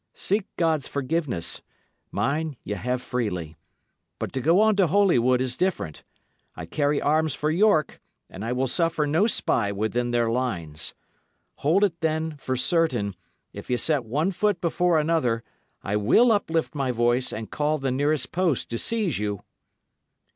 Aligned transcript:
Seek 0.15 0.47
God's 0.57 0.87
forgiveness; 0.87 1.61
mine 2.09 2.57
ye 2.63 2.73
have 2.73 3.03
freely. 3.03 3.55
But 4.17 4.33
to 4.33 4.41
go 4.41 4.59
on 4.59 4.75
to 4.77 4.87
Holywood 4.87 5.41
is 5.41 5.55
different. 5.55 6.03
I 6.55 6.65
carry 6.65 6.99
arms 6.99 7.35
for 7.35 7.51
York, 7.51 8.01
and 8.27 8.43
I 8.43 8.51
will 8.51 8.65
suffer 8.65 9.05
no 9.05 9.27
spy 9.27 9.71
within 9.71 10.09
their 10.09 10.27
lines. 10.27 10.95
Hold 11.57 11.83
it, 11.83 11.99
then, 11.99 12.35
for 12.37 12.55
certain, 12.55 13.15
if 13.53 13.69
ye 13.69 13.77
set 13.77 14.03
one 14.03 14.31
foot 14.31 14.59
before 14.59 14.97
another, 14.97 15.43
I 15.83 15.97
will 15.97 16.31
uplift 16.31 16.73
my 16.73 16.89
voice 16.89 17.31
and 17.31 17.51
call 17.51 17.77
the 17.77 17.91
nearest 17.91 18.31
post 18.31 18.71
to 18.71 18.79
seize 18.79 19.19
you." 19.19 19.43